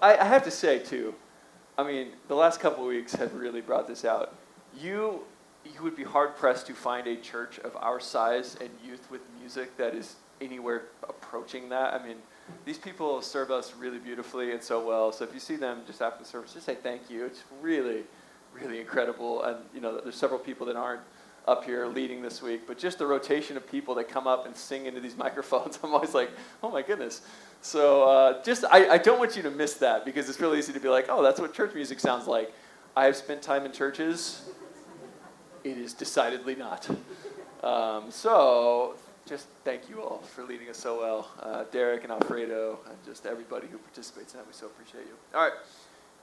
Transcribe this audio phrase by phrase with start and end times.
[0.00, 1.14] I, I have to say too,
[1.76, 4.34] I mean, the last couple weeks have really brought this out.
[4.78, 5.22] You
[5.64, 9.20] you would be hard pressed to find a church of our size and youth with
[9.38, 11.92] music that is anywhere approaching that.
[11.92, 12.16] I mean,
[12.64, 15.12] these people serve us really beautifully and so well.
[15.12, 17.26] So if you see them just after the service, just say thank you.
[17.26, 18.04] It's really,
[18.54, 19.42] really incredible.
[19.42, 21.02] And you know, there's several people that aren't
[21.46, 24.56] up here leading this week, but just the rotation of people that come up and
[24.56, 26.30] sing into these microphones, I'm always like,
[26.62, 27.22] oh my goodness.
[27.62, 30.72] So uh, just, I, I don't want you to miss that because it's really easy
[30.72, 32.52] to be like, oh, that's what church music sounds like.
[32.96, 34.48] I have spent time in churches.
[35.62, 36.88] It is decidedly not.
[37.62, 38.96] Um, so
[39.26, 41.30] just thank you all for leading us so well.
[41.40, 44.46] Uh, Derek and Alfredo, and just everybody who participates in that.
[44.46, 45.14] We so appreciate you.
[45.34, 45.52] All right.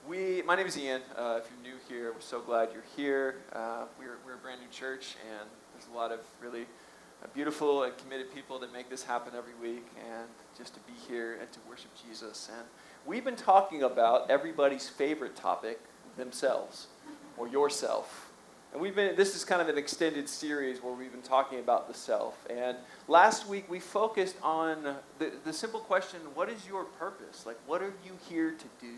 [0.08, 1.02] We, my name is Ian.
[1.18, 3.36] Uh, if you're new here, we're so glad you're here.
[3.52, 7.84] Uh, we're, we're a brand new church, and there's a lot of really uh, beautiful
[7.84, 11.52] and committed people that make this happen every week, and just to be here and
[11.52, 12.50] to worship Jesus.
[12.58, 12.66] And
[13.06, 15.82] we've been talking about everybody's favorite topic,
[16.16, 16.88] themselves,
[17.36, 18.32] or yourself.
[18.72, 21.90] And we've been, this is kind of an extended series where we've been talking about
[21.90, 22.48] the self.
[22.50, 22.78] And
[23.10, 27.46] last week we focused on the, the simple question what is your purpose?
[27.46, 28.96] Like, what are you here to do?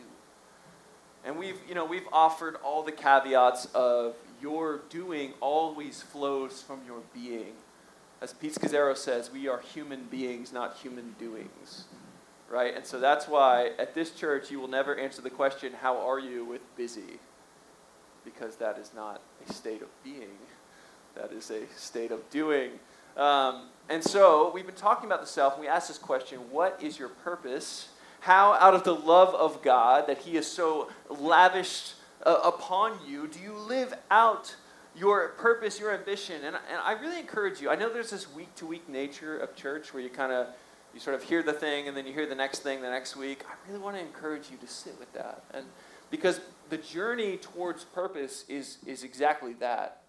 [1.26, 6.80] And we've, you know, we've offered all the caveats of your doing always flows from
[6.88, 7.54] your being.
[8.22, 11.86] As Pete Scazzero says, we are human beings, not human doings.
[12.50, 12.76] Right?
[12.76, 16.20] And so that's why at this church you will never answer the question, How are
[16.20, 16.46] you?
[16.46, 17.20] with busy
[18.24, 20.38] because that is not a state of being,
[21.16, 22.72] that is a state of doing.
[23.18, 26.80] Um, and so we've been talking about the self, and we asked this question what
[26.82, 27.90] is your purpose?
[28.22, 33.28] How, out of the love of God that He has so lavished uh, upon you,
[33.28, 34.56] do you live out
[34.96, 36.44] your purpose, your ambition?
[36.44, 37.70] And, and I really encourage you.
[37.70, 40.48] I know there's this week to week nature of church where you kind of
[40.94, 43.16] you sort of hear the thing and then you hear the next thing the next
[43.16, 43.44] week.
[43.48, 45.44] I really want to encourage you to sit with that.
[45.54, 45.66] And
[46.10, 50.02] because the journey towards purpose is, is exactly that.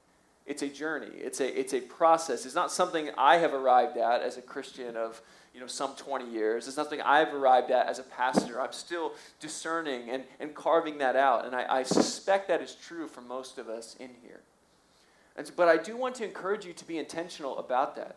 [0.46, 1.14] It's a journey.
[1.14, 2.46] It's a, it's a process.
[2.46, 5.20] It's not something I have arrived at as a Christian of
[5.54, 6.68] you know, some 20 years.
[6.68, 8.60] It's nothing I've arrived at as a pastor.
[8.60, 11.44] I'm still discerning and, and carving that out.
[11.44, 14.40] And I, I suspect that is true for most of us in here.
[15.36, 18.16] And but I do want to encourage you to be intentional about that.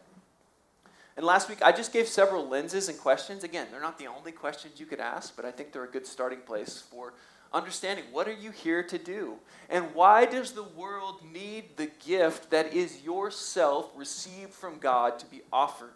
[1.15, 3.43] And last week, I just gave several lenses and questions.
[3.43, 6.07] Again, they're not the only questions you could ask, but I think they're a good
[6.07, 7.13] starting place for
[7.53, 9.35] understanding what are you here to do?
[9.69, 15.25] And why does the world need the gift that is yourself received from God to
[15.27, 15.93] be offered?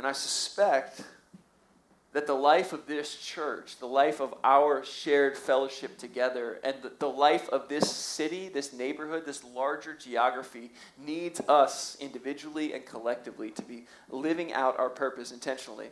[0.00, 1.02] And I suspect
[2.14, 7.06] that the life of this church, the life of our shared fellowship together, and the,
[7.06, 13.60] life of this city, this neighborhood, this larger geography needs us individually and collectively to
[13.60, 15.88] be living out our purpose intentionally.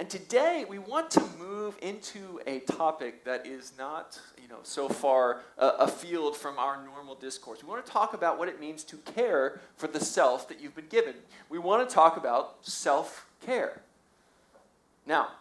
[0.00, 4.88] And today we want to move into a topic that is not, you know, so
[4.88, 7.62] far uh, afield from our normal discourse.
[7.62, 10.74] We want to talk about what it means to care for the self that you've
[10.74, 11.16] been given.
[11.50, 13.82] We want to talk about self-care.
[15.04, 15.32] Now,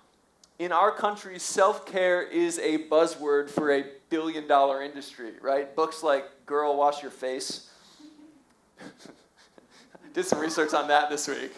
[0.59, 5.73] in our country, self-care is a buzzword for a billion-dollar industry, right?
[5.73, 7.69] Books like "Girl, Wash Your Face."
[10.13, 11.53] Did some research on that this week.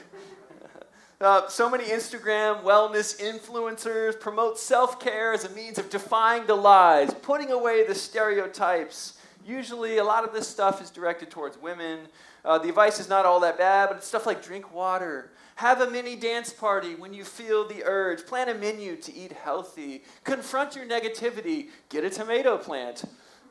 [1.21, 6.55] Uh, so many Instagram wellness influencers promote self care as a means of defying the
[6.55, 9.19] lies, putting away the stereotypes.
[9.45, 11.99] Usually, a lot of this stuff is directed towards women.
[12.43, 15.79] Uh, the advice is not all that bad, but it's stuff like drink water, have
[15.81, 20.03] a mini dance party when you feel the urge, plan a menu to eat healthy,
[20.23, 23.03] confront your negativity, get a tomato plant,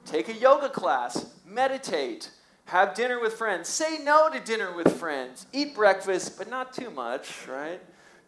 [0.05, 2.31] take a yoga class, meditate
[2.71, 3.69] have dinner with friends.
[3.69, 5.47] Say no to dinner with friends.
[5.53, 7.81] Eat breakfast, but not too much, right?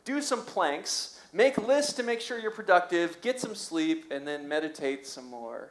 [0.04, 1.20] Do some planks.
[1.32, 3.20] Make lists to make sure you're productive.
[3.20, 5.70] Get some sleep, and then meditate some more.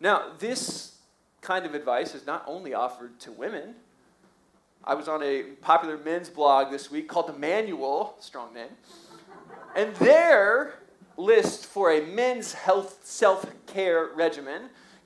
[0.00, 0.96] Now, this
[1.40, 3.76] kind of advice is not only offered to women.
[4.82, 8.70] I was on a popular men's blog this week called The Manual, strong name,
[9.76, 10.74] and their
[11.16, 14.62] list for a men's health self care regimen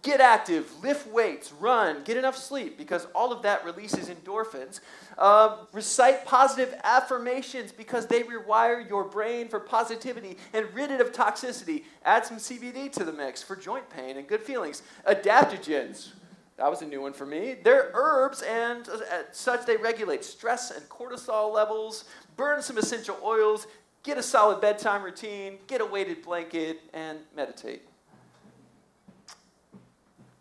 [0.07, 4.79] Get active, lift weights, run, get enough sleep, because all of that releases endorphins.
[5.19, 11.11] Uh, recite positive affirmations because they rewire your brain for positivity and rid it of
[11.11, 11.83] toxicity.
[12.05, 14.85] Add some CBD to the mix for joint pain and good feelings.
[15.09, 16.11] Adaptogens.
[16.57, 17.57] That was a new one for me.
[17.61, 22.05] They're herbs and uh, such they regulate stress and cortisol levels.
[22.37, 23.67] Burn some essential oils.
[24.05, 25.59] Get a solid bedtime routine.
[25.67, 27.83] Get a weighted blanket and meditate.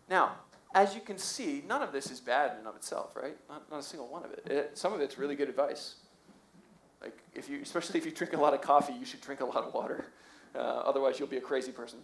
[0.08, 0.32] Now,
[0.74, 3.36] as you can see, none of this is bad in and of itself, right?
[3.48, 4.46] Not, not a single one of it.
[4.46, 4.78] it.
[4.78, 5.96] Some of it's really good advice.
[7.02, 9.44] Like if you, especially if you drink a lot of coffee, you should drink a
[9.44, 10.06] lot of water.
[10.54, 11.98] Uh, otherwise, you'll be a crazy person.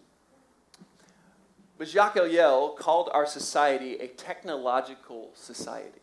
[1.79, 6.01] But Jacques Ellul called our society a technological society.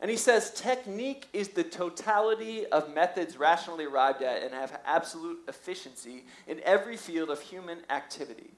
[0.00, 5.38] And he says technique is the totality of methods rationally arrived at and have absolute
[5.48, 8.50] efficiency in every field of human activity.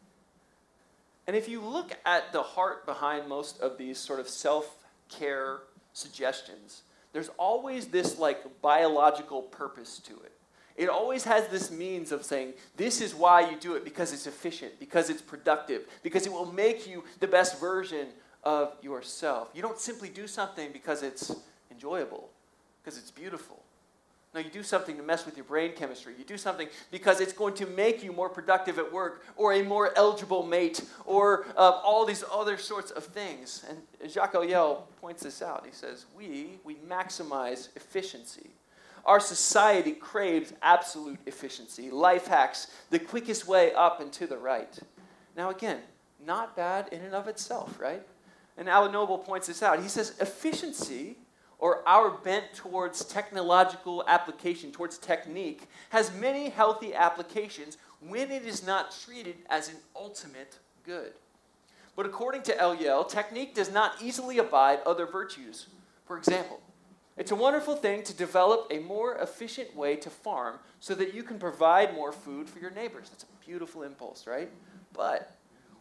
[1.26, 4.76] And if you look at the heart behind most of these sort of self
[5.08, 5.58] care
[5.92, 6.82] suggestions,
[7.12, 10.32] there's always this like biological purpose to it.
[10.76, 14.26] It always has this means of saying, this is why you do it because it's
[14.26, 18.08] efficient, because it's productive, because it will make you the best version
[18.44, 19.50] of yourself.
[19.54, 21.34] You don't simply do something because it's
[21.70, 22.28] enjoyable,
[22.82, 23.62] because it's beautiful.
[24.36, 26.12] No, you do something to mess with your brain chemistry.
[26.18, 29.62] You do something because it's going to make you more productive at work or a
[29.62, 33.64] more eligible mate or uh, all these other sorts of things.
[33.66, 35.64] And Jacques Ellul points this out.
[35.64, 38.50] He says, We, we maximize efficiency.
[39.06, 44.78] Our society craves absolute efficiency, life hacks, the quickest way up and to the right.
[45.34, 45.78] Now, again,
[46.22, 48.02] not bad in and of itself, right?
[48.58, 49.80] And Alan Noble points this out.
[49.80, 51.16] He says, Efficiency
[51.58, 58.66] or our bent towards technological application, towards technique, has many healthy applications when it is
[58.66, 61.12] not treated as an ultimate good.
[61.96, 65.68] But according to Ellul, technique does not easily abide other virtues.
[66.04, 66.60] For example,
[67.16, 71.22] it's a wonderful thing to develop a more efficient way to farm so that you
[71.22, 73.08] can provide more food for your neighbors.
[73.08, 74.50] That's a beautiful impulse, right?
[74.92, 75.34] But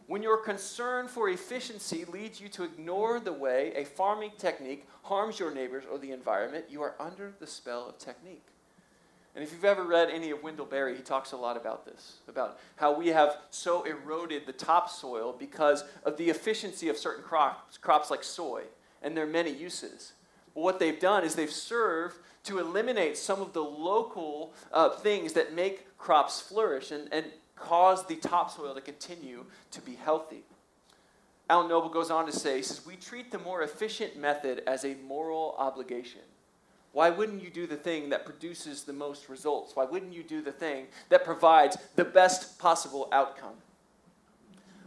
[0.06, 5.38] when your concern for efficiency leads you to ignore the way a farming technique harms
[5.38, 8.46] your neighbors or the environment, you are under the spell of technique.
[9.34, 12.14] And if you've ever read any of Wendell Berry, he talks a lot about this,
[12.26, 17.76] about how we have so eroded the topsoil because of the efficiency of certain crops,
[17.76, 18.62] crops like soy,
[19.02, 20.12] and their many uses.
[20.54, 25.34] But what they've done is they've served to eliminate some of the local uh, things
[25.34, 27.26] that make crops flourish and, and
[27.56, 30.44] cause the topsoil to continue to be healthy.
[31.48, 34.84] Alan Noble goes on to say, he says, We treat the more efficient method as
[34.84, 36.20] a moral obligation.
[36.92, 39.76] Why wouldn't you do the thing that produces the most results?
[39.76, 43.54] Why wouldn't you do the thing that provides the best possible outcome?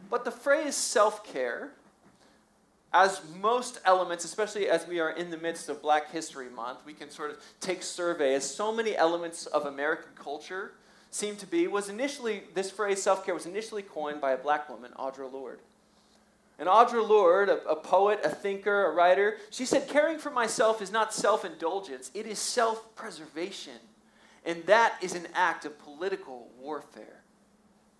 [0.10, 1.72] But the phrase self care,
[2.92, 6.94] as most elements, especially as we are in the midst of Black History Month, we
[6.94, 10.72] can sort of take survey as so many elements of American culture
[11.12, 14.70] seem to be, was initially, this phrase self care was initially coined by a black
[14.70, 15.60] woman, Audre Lorde.
[16.60, 20.82] And Audre Lorde, a, a, poet, a thinker, a writer, she said, Caring for myself
[20.82, 23.74] is not self indulgence, it is self preservation.
[24.46, 27.24] And that is an act of political warfare.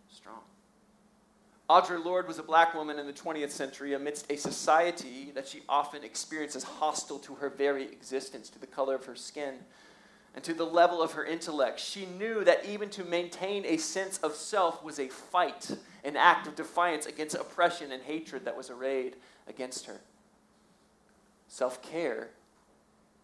[0.10, 0.40] Strong.
[1.70, 5.62] Audre Lorde was a black woman in the 20th century amidst a society that she
[5.68, 9.56] often experienced as hostile to her very existence, to the color of her skin
[10.36, 11.80] and to the level of her intellect.
[11.80, 15.72] She knew that even to maintain a sense of self was a fight,
[16.04, 19.16] an act of defiance against oppression and hatred that was arrayed
[19.48, 20.02] against her.
[21.48, 22.30] Self care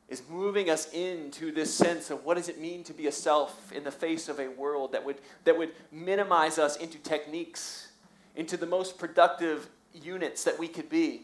[0.08, 3.72] is moving us into this sense of what does it mean to be a self
[3.72, 7.88] in the face of a world that would, that would minimize us into techniques,
[8.36, 11.24] into the most productive units that we could be.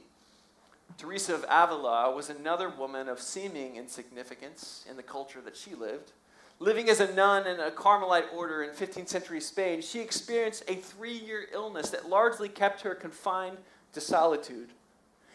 [0.97, 6.11] Teresa of Avila was another woman of seeming insignificance in the culture that she lived.
[6.59, 10.75] Living as a nun in a Carmelite order in 15th century Spain, she experienced a
[10.75, 13.57] three year illness that largely kept her confined
[13.93, 14.69] to solitude.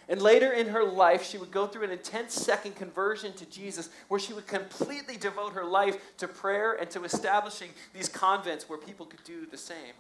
[0.08, 3.90] And later in her life, she would go through an intense second conversion to Jesus
[4.06, 8.78] where she would completely devote her life to prayer and to establishing these convents where
[8.78, 9.94] people could do the same.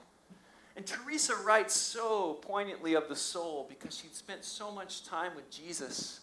[0.76, 5.50] And Teresa writes so poignantly of the soul because she'd spent so much time with
[5.50, 6.20] Jesus,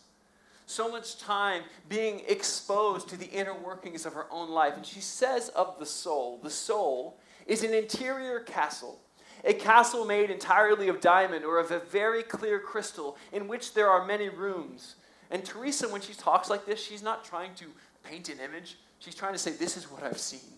[0.68, 4.76] so much time being exposed to the inner workings of her own life.
[4.76, 7.18] And she says of the soul, the soul
[7.48, 9.00] is an interior castle,
[9.44, 13.90] a castle made entirely of diamond or of a very clear crystal in which there
[13.90, 14.96] are many rooms.
[15.32, 17.66] And Teresa, when she talks like this, she's not trying to
[18.04, 18.78] paint an image.
[19.00, 20.54] She's trying to say, This is what I've seen.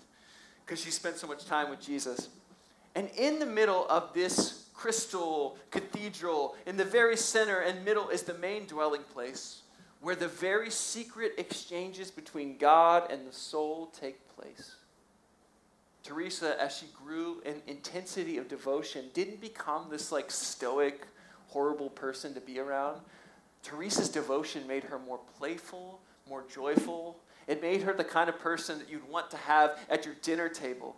[0.66, 2.30] Because she spent so much time with Jesus.
[2.96, 8.24] And in the middle of this crystal cathedral, in the very center and middle, is
[8.24, 9.62] the main dwelling place
[10.00, 14.75] where the very secret exchanges between God and the soul take place.
[16.04, 21.08] Teresa, as she grew in intensity of devotion, didn't become this like stoic,
[21.48, 23.02] horrible person to be around.
[23.64, 26.00] Teresa's devotion made her more playful,
[26.30, 27.18] more joyful.
[27.48, 30.48] It made her the kind of person that you'd want to have at your dinner
[30.48, 30.96] table.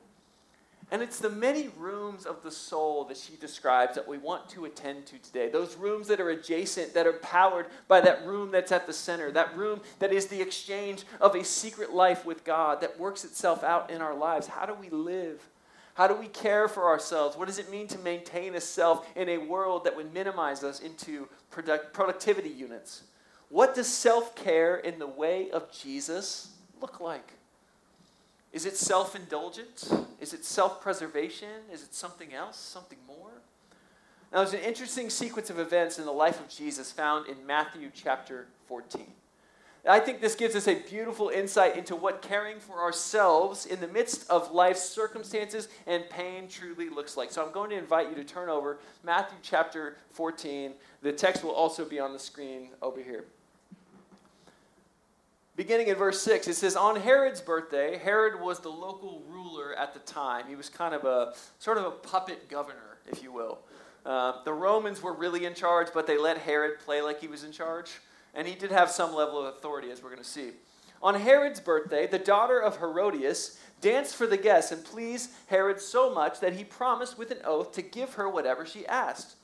[0.90, 4.64] And it's the many rooms of the soul that she describes that we want to
[4.64, 5.50] attend to today.
[5.50, 9.30] Those rooms that are adjacent, that are powered by that room that's at the center,
[9.32, 13.66] that room that is the exchange of a secret life with God that works itself
[13.66, 14.48] out in our lives.
[14.48, 15.42] How do we live?
[15.96, 17.36] How do we care for ourselves?
[17.36, 20.80] What does it mean to maintain a self in a world that would minimize us
[20.80, 23.04] into product, productivity units?
[23.50, 27.34] What does self care in the way of Jesus look like?
[28.54, 29.90] Is it self indulgent?
[30.20, 31.50] Is it self preservation?
[31.72, 33.42] Is it something else, something more?
[34.32, 37.90] Now, there's an interesting sequence of events in the life of Jesus found in Matthew
[37.94, 39.08] chapter 14.
[39.88, 43.88] I think this gives us a beautiful insight into what caring for ourselves in the
[43.88, 47.32] midst of life's circumstances and pain truly looks like.
[47.32, 50.74] So I'm going to invite you to turn over Matthew chapter 14.
[51.02, 53.24] The text will also be on the screen over here.
[55.58, 59.94] Beginning in verse 6, it says, On Herod's birthday, Herod was the local ruler at
[59.96, 60.46] the time.
[60.48, 63.58] He was kind of a sort of a puppet governor, if you will.
[64.06, 67.44] Uh, the Romans were really in charge, but they let Herod play like he was
[67.44, 68.00] in charge
[68.36, 70.52] and he did have some level of authority, as we're going to see.
[71.02, 76.14] On Herod's birthday, the daughter of Herodias danced for the guests and pleased Herod so
[76.14, 79.38] much that he promised with an oath to give her whatever she asked.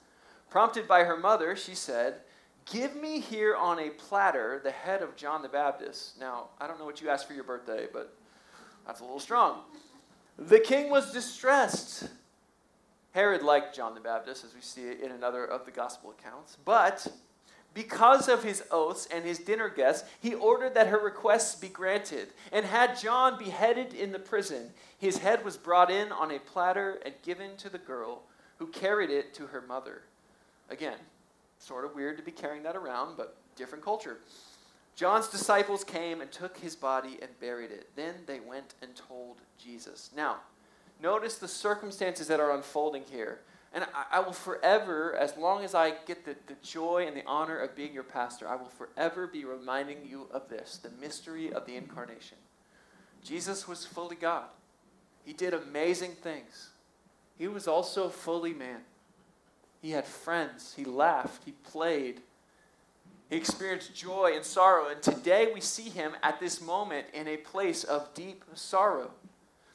[0.52, 2.18] Prompted by her mother, she said,
[2.66, 6.20] Give me here on a platter the head of John the Baptist.
[6.20, 8.16] Now, I don't know what you asked for your birthday, but
[8.86, 9.60] that's a little strong.
[10.38, 12.08] The king was distressed.
[13.12, 17.08] Herod liked John the Baptist, as we see in another of the gospel accounts, but
[17.74, 22.30] because of his oaths and his dinner guests, he ordered that her requests be granted
[22.52, 24.72] and had John beheaded in the prison.
[24.98, 28.24] His head was brought in on a platter and given to the girl,
[28.58, 30.04] who carried it to her mother.
[30.70, 30.98] Again,
[31.64, 34.18] sort of weird to be carrying that around, but different culture.
[34.96, 37.90] John's disciples came and took his body and buried it.
[37.96, 40.12] Then they went and told Jesus.
[40.16, 40.38] Now,
[41.02, 43.40] notice the circumstances that are unfolding here.
[43.74, 47.26] And I, I, will forever, as long as I get the, the joy and the
[47.26, 51.52] honor of being your pastor, I will forever be reminding you of this the mystery
[51.52, 52.38] of the incarnation.
[53.24, 54.46] Jesus was fully God,
[55.26, 56.70] He did amazing things.
[57.36, 58.82] He was also fully man.
[59.84, 62.22] He had friends, He laughed, He played.
[63.30, 67.38] He experienced joy and sorrow, and today we see him at this moment in a
[67.38, 69.12] place of deep sorrow.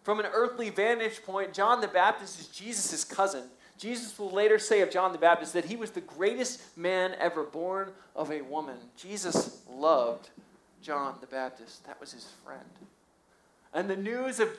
[0.04, 3.44] From an earthly vantage point, John the Baptist is Jesus' cousin.
[3.76, 7.42] Jesus will later say of John the Baptist that he was the greatest man ever
[7.42, 8.76] born of a woman.
[8.96, 10.30] Jesus loved
[10.80, 12.62] John the Baptist, that was his friend.
[13.74, 14.50] And the news of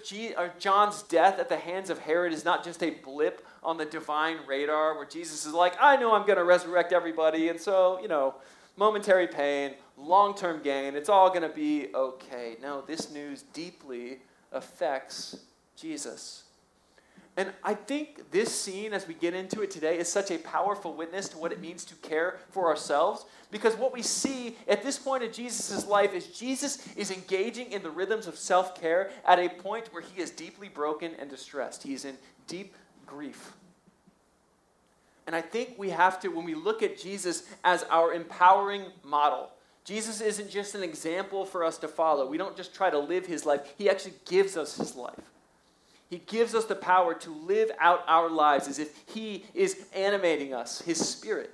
[0.60, 4.38] John's death at the hands of Herod is not just a blip on the divine
[4.48, 8.08] radar where Jesus is like, I know I'm going to resurrect everybody, and so, you
[8.08, 8.36] know,
[8.78, 12.56] momentary pain, long term gain, it's all going to be okay.
[12.62, 14.20] No, this news deeply
[14.52, 15.40] affects
[15.76, 16.44] Jesus.
[17.38, 20.94] And I think this scene, as we get into it today, is such a powerful
[20.94, 23.26] witness to what it means to care for ourselves.
[23.50, 27.82] Because what we see at this point in Jesus' life is Jesus is engaging in
[27.82, 31.84] the rhythms of self care at a point where he is deeply broken and distressed.
[31.84, 32.76] He is in deep
[33.10, 33.54] grief.
[35.28, 39.52] And I think we have to, when we look at Jesus as our empowering model,
[39.84, 42.28] Jesus isn't just an example for us to follow.
[42.28, 45.30] We don't just try to live his life, he actually gives us his life.
[46.10, 50.54] He gives us the power to live out our lives as if He is animating
[50.54, 51.52] us, His Spirit.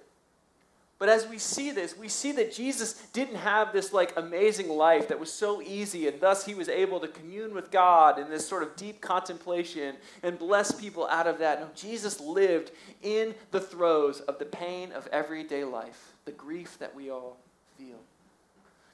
[0.98, 5.10] But as we see this, we see that Jesus didn't have this like amazing life
[5.10, 8.48] that was so easy, and thus he was able to commune with God in this
[8.48, 11.60] sort of deep contemplation and bless people out of that.
[11.60, 12.72] No, Jesus lived
[13.04, 17.38] in the throes of the pain of everyday life, the grief that we all
[17.78, 18.00] feel.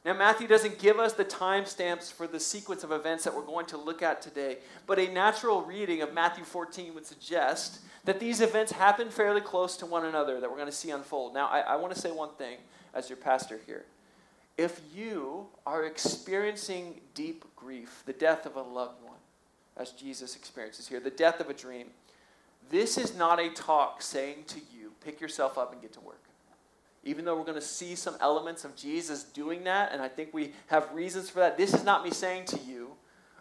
[0.03, 3.67] Now, Matthew doesn't give us the timestamps for the sequence of events that we're going
[3.67, 8.41] to look at today, but a natural reading of Matthew 14 would suggest that these
[8.41, 11.35] events happen fairly close to one another that we're going to see unfold.
[11.35, 12.57] Now, I, I want to say one thing
[12.95, 13.85] as your pastor here.
[14.57, 19.19] If you are experiencing deep grief, the death of a loved one,
[19.77, 21.87] as Jesus experiences here, the death of a dream,
[22.71, 26.23] this is not a talk saying to you, pick yourself up and get to work
[27.03, 30.33] even though we're going to see some elements of Jesus doing that, and I think
[30.33, 32.91] we have reasons for that, this is not me saying to you,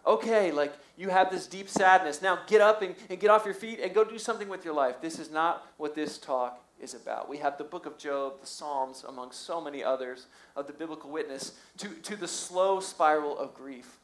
[0.05, 2.21] okay, like you have this deep sadness.
[2.21, 4.73] Now get up and, and get off your feet and go do something with your
[4.73, 4.95] life.
[5.01, 7.29] This is not what this talk is about.
[7.29, 10.25] We have the book of Job, the Psalms, among so many others
[10.55, 13.99] of the biblical witness, to, to the slow spiral of grief.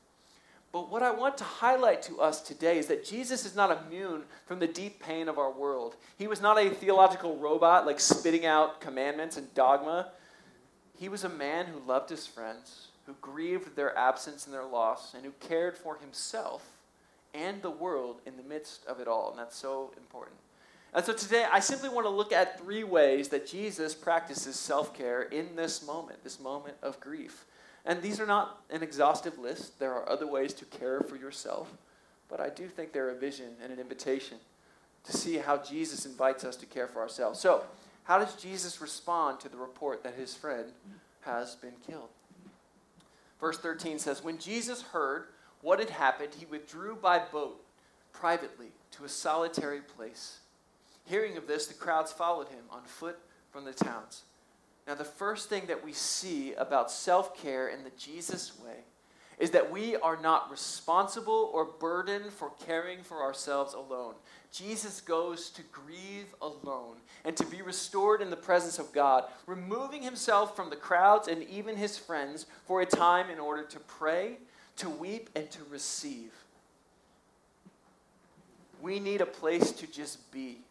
[0.72, 4.24] But what I want to highlight to us today is that Jesus is not immune
[4.46, 5.96] from the deep pain of our world.
[6.18, 10.12] He was not a theological robot like spitting out commandments and dogma.
[11.00, 15.14] He was a man who loved his friends, who grieved their absence and their loss,
[15.14, 16.66] and who cared for himself
[17.34, 19.30] and the world in the midst of it all.
[19.30, 20.38] And that's so important.
[20.94, 24.98] And so today, I simply want to look at three ways that Jesus practices self
[24.98, 27.46] care in this moment, this moment of grief.
[27.88, 29.80] And these are not an exhaustive list.
[29.80, 31.70] There are other ways to care for yourself.
[32.30, 34.38] but I do think they're a vision and an invitation
[35.06, 37.40] to see how Jesus invites us to care for ourselves.
[37.40, 37.64] So,
[38.04, 40.66] how does Jesus respond to the report that his friend
[41.22, 42.10] has been killed?
[43.40, 45.28] Verse 13 says, When Jesus heard
[45.62, 47.64] what had happened, he withdrew by boat
[48.12, 50.40] privately to a solitary place.
[51.06, 53.20] Hearing of this, the crowds followed him on foot
[53.52, 54.24] from the towns.
[54.88, 58.86] Now, the first thing that we see about self care in the Jesus way
[59.38, 64.16] is that we are not responsible or burdened for caring for ourselves alone.
[64.52, 70.02] Jesus goes to grieve alone and to be restored in the presence of God, removing
[70.02, 74.38] himself from the crowds and even his friends for a time in order to pray,
[74.78, 76.32] to weep, and to receive.
[78.82, 80.67] We need a place to just be.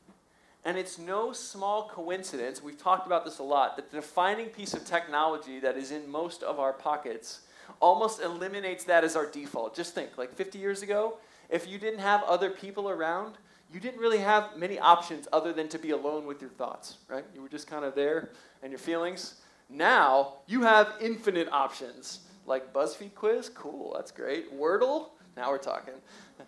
[0.67, 4.75] And it's no small coincidence, we've talked about this a lot, that the defining piece
[4.75, 7.43] of technology that is in most of our pockets
[7.79, 9.77] almost eliminates that as our default.
[9.77, 11.19] Just think, like 50 years ago,
[11.51, 13.37] if you didn't have other people around,
[13.73, 17.25] you didn't really have many options other than to be alone with your thoughts, right?
[17.33, 18.31] You were just kind of there
[18.61, 19.37] and your feelings.
[19.71, 22.21] Now, you have infinite options.
[22.45, 24.53] Like BuzzFeed quiz, cool, that's great.
[24.53, 25.95] Wordle, now we're talking.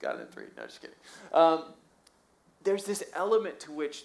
[0.00, 0.96] Got it in three, no, just kidding.
[1.34, 1.64] Um,
[2.62, 4.04] there's this element to which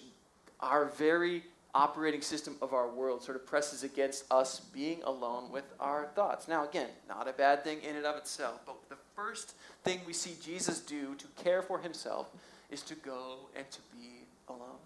[0.60, 1.44] our very
[1.74, 6.48] operating system of our world sort of presses against us being alone with our thoughts.
[6.48, 10.14] Now, again, not a bad thing in and of itself, but the first thing we
[10.14, 12.30] see Jesus do to care for himself
[12.70, 14.80] is to go and to be alone.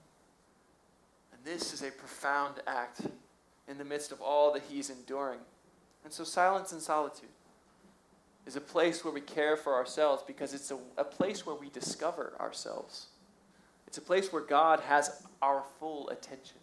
[1.33, 3.03] And this is a profound act
[3.69, 5.39] in the midst of all that he's enduring.
[6.03, 7.29] And so, silence and solitude
[8.47, 11.69] is a place where we care for ourselves because it's a, a place where we
[11.71, 13.07] discover ourselves.
[13.91, 16.59] It's a place where God has our full attention.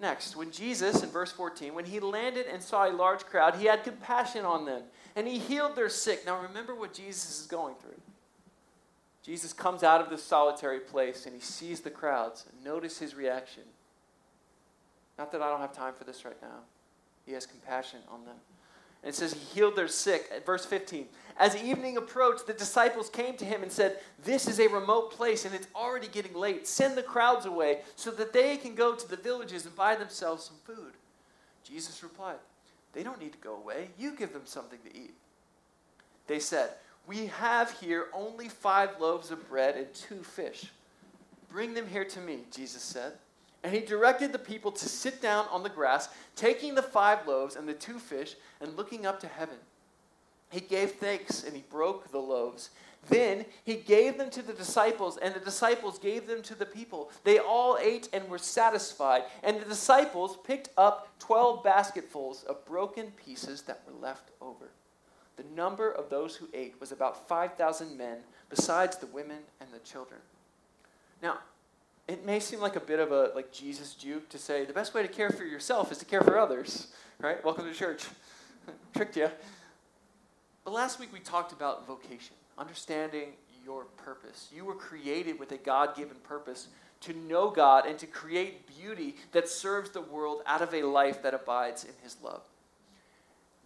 [0.00, 3.66] Next, when Jesus, in verse 14, when he landed and saw a large crowd, he
[3.66, 4.82] had compassion on them
[5.14, 6.26] and he healed their sick.
[6.26, 8.00] Now remember what Jesus is going through.
[9.24, 12.44] Jesus comes out of this solitary place and he sees the crowds.
[12.64, 13.62] Notice his reaction.
[15.16, 16.62] Not that I don't have time for this right now.
[17.24, 18.38] He has compassion on them.
[19.02, 20.30] And it says he healed their sick.
[20.34, 21.06] At verse 15.
[21.38, 25.44] As evening approached, the disciples came to him and said, This is a remote place
[25.44, 26.66] and it's already getting late.
[26.66, 30.44] Send the crowds away so that they can go to the villages and buy themselves
[30.44, 30.92] some food.
[31.64, 32.36] Jesus replied,
[32.92, 33.88] They don't need to go away.
[33.98, 35.14] You give them something to eat.
[36.26, 36.70] They said,
[37.06, 40.66] We have here only five loaves of bread and two fish.
[41.50, 43.12] Bring them here to me, Jesus said.
[43.64, 47.54] And he directed the people to sit down on the grass, taking the five loaves
[47.54, 49.56] and the two fish, and looking up to heaven.
[50.50, 52.70] He gave thanks and he broke the loaves.
[53.08, 57.10] Then he gave them to the disciples, and the disciples gave them to the people.
[57.24, 59.24] They all ate and were satisfied.
[59.42, 64.70] And the disciples picked up 12 basketfuls of broken pieces that were left over.
[65.36, 69.80] The number of those who ate was about 5,000 men, besides the women and the
[69.80, 70.20] children.
[71.22, 71.38] Now,
[72.08, 74.94] it may seem like a bit of a like Jesus juke to say the best
[74.94, 76.88] way to care for yourself is to care for others,
[77.20, 77.42] right?
[77.44, 78.06] Welcome to church.
[78.94, 79.30] Tricked you.
[80.64, 83.30] But last week we talked about vocation, understanding
[83.64, 84.48] your purpose.
[84.54, 86.68] You were created with a God given purpose
[87.00, 91.22] to know God and to create beauty that serves the world out of a life
[91.22, 92.42] that abides in His love.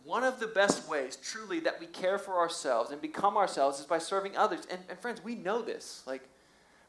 [0.05, 3.87] One of the best ways, truly, that we care for ourselves and become ourselves is
[3.87, 4.65] by serving others.
[4.71, 6.03] And, and friends, we know this.
[6.07, 6.29] Like,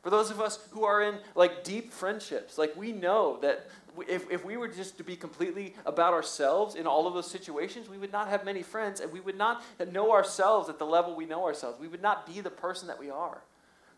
[0.01, 3.67] for those of us who are in like deep friendships, like we know that
[4.07, 7.89] if, if we were just to be completely about ourselves in all of those situations,
[7.89, 11.15] we would not have many friends and we would not know ourselves at the level
[11.15, 11.79] we know ourselves.
[11.79, 13.41] We would not be the person that we are.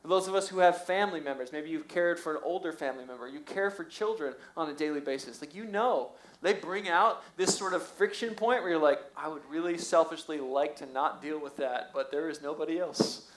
[0.01, 3.03] For those of us who have family members, maybe you've cared for an older family
[3.05, 5.41] member, you care for children on a daily basis.
[5.41, 9.27] Like you know, they bring out this sort of friction point where you're like, I
[9.27, 13.27] would really selfishly like to not deal with that, but there is nobody else.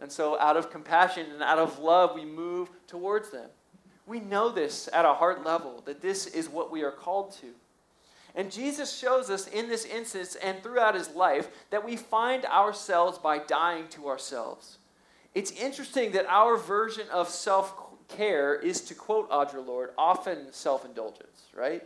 [0.00, 3.48] And so, out of compassion and out of love, we move towards them.
[4.06, 7.48] We know this at a heart level, that this is what we are called to.
[8.34, 13.18] And Jesus shows us in this instance and throughout his life that we find ourselves
[13.18, 14.78] by dying to ourselves.
[15.34, 17.74] It's interesting that our version of self
[18.08, 21.82] care is, to quote Audre Lorde, often self indulgence, right?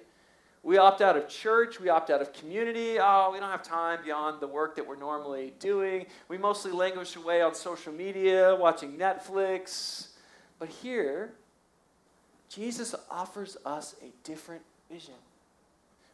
[0.63, 1.81] We opt out of church.
[1.81, 2.99] We opt out of community.
[3.01, 6.07] Oh, we don't have time beyond the work that we're normally doing.
[6.29, 10.09] We mostly languish away on social media, watching Netflix.
[10.59, 11.33] But here,
[12.49, 15.15] Jesus offers us a different vision.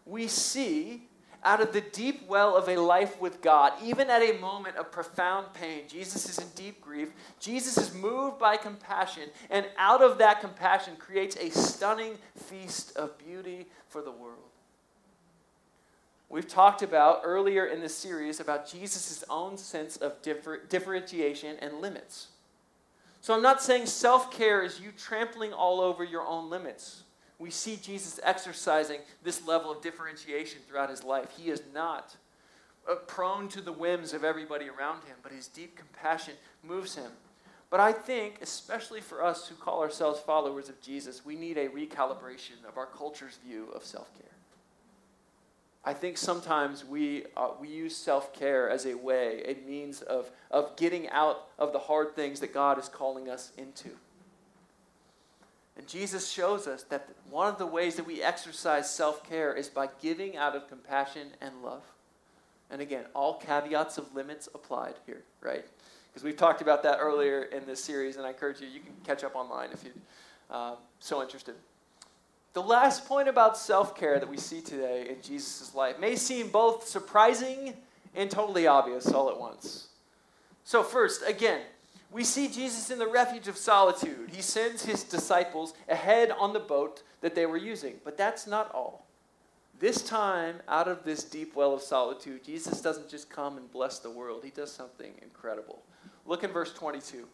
[0.07, 1.09] We see
[1.45, 4.91] out of the deep well of a life with God, even at a moment of
[4.91, 7.11] profound pain, Jesus is in deep grief.
[7.39, 13.19] Jesus is moved by compassion, and out of that compassion creates a stunning feast of
[13.19, 14.39] beauty for the world.
[16.31, 21.81] we've talked about earlier in this series about Jesus' own sense of differ- differentiation and
[21.81, 22.29] limits.
[23.21, 27.05] So I'm not saying self care is you trampling all over your own limits.
[27.45, 31.29] We see Jesus exercising this level of differentiation throughout his life.
[31.37, 32.17] He is not
[32.91, 37.11] uh, prone to the whims of everybody around him, but his deep compassion moves him.
[37.69, 41.69] But I think, especially for us who call ourselves followers of Jesus, we need a
[41.69, 44.33] recalibration of our culture's view of self care.
[45.85, 50.31] I think sometimes we, uh, we use self care as a way, a means of,
[50.51, 53.91] of getting out of the hard things that God is calling us into.
[55.77, 59.69] And Jesus shows us that one of the ways that we exercise self care is
[59.69, 61.83] by giving out of compassion and love.
[62.71, 65.65] And again, all caveats of limits applied here, right?
[66.09, 68.95] Because we've talked about that earlier in this series, and I encourage you, you can
[69.05, 69.93] catch up online if you're
[70.51, 71.57] uh, so interested.
[72.53, 76.51] The last point about self care that we see today in Jesus' life may seem
[76.51, 77.75] both surprising
[78.15, 79.89] and totally obvious all at once.
[80.63, 81.63] So, first, again,
[82.14, 84.31] we see Jesus in the refuge of solitude.
[84.33, 87.96] He sends his disciples ahead on the boat that they were using.
[88.05, 89.05] But that's not all.
[89.81, 93.98] This time, out of this deep well of solitude, Jesus doesn't just come and bless
[93.98, 95.83] the world, he does something incredible.
[96.24, 97.27] Look in verse 22.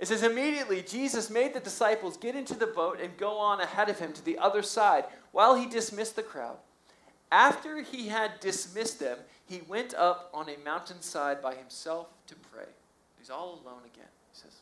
[0.00, 3.88] It says, Immediately Jesus made the disciples get into the boat and go on ahead
[3.88, 6.56] of him to the other side while he dismissed the crowd.
[7.30, 12.66] After he had dismissed them, he went up on a mountainside by himself to pray.
[13.20, 14.56] He's all alone again, he says.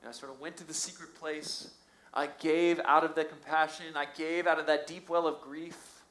[0.00, 1.70] And I sort of went to the secret place.
[2.14, 3.86] I gave out of that compassion.
[3.94, 6.02] I gave out of that deep well of grief.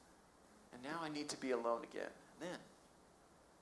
[0.74, 2.10] And now I need to be alone again.
[2.42, 2.60] And then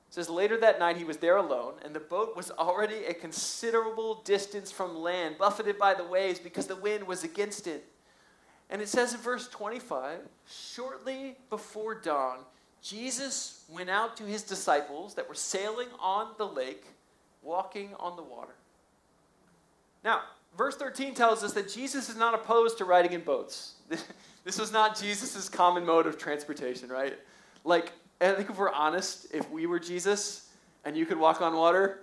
[0.10, 3.14] it says later that night he was there alone, and the boat was already a
[3.14, 7.86] considerable distance from land, buffeted by the waves because the wind was against it.
[8.70, 12.40] And it says in verse 25 shortly before dawn,
[12.82, 16.86] Jesus went out to his disciples that were sailing on the lake,
[17.42, 18.54] walking on the water.
[20.04, 20.22] Now,
[20.58, 23.74] verse 13 tells us that Jesus is not opposed to riding in boats.
[24.48, 27.20] This was not Jesus' common mode of transportation, right?
[27.66, 30.48] Like, I think if we're honest, if we were Jesus
[30.86, 32.00] and you could walk on water,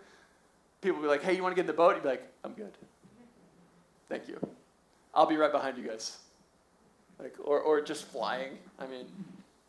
[0.83, 1.95] people would be like, hey, you want to get in the boat?
[1.95, 2.73] You'd be like, I'm good.
[4.11, 4.39] Thank you.
[5.15, 6.19] I'll be right behind you guys.
[7.19, 8.59] Like, or, or just flying.
[8.79, 9.07] I mean,